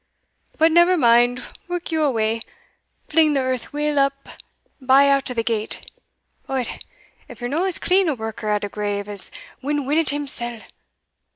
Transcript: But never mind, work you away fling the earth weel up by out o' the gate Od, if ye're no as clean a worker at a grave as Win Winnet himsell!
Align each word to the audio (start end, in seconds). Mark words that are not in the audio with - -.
But 0.57 0.71
never 0.71 0.97
mind, 0.97 1.43
work 1.67 1.91
you 1.91 2.01
away 2.01 2.41
fling 3.07 3.33
the 3.33 3.41
earth 3.41 3.71
weel 3.71 3.99
up 3.99 4.29
by 4.81 5.07
out 5.09 5.29
o' 5.29 5.35
the 5.35 5.43
gate 5.43 5.91
Od, 6.49 6.67
if 7.27 7.39
ye're 7.39 7.47
no 7.47 7.65
as 7.65 7.77
clean 7.77 8.09
a 8.09 8.15
worker 8.15 8.49
at 8.49 8.63
a 8.63 8.67
grave 8.69 9.07
as 9.07 9.29
Win 9.61 9.85
Winnet 9.85 10.09
himsell! 10.09 10.61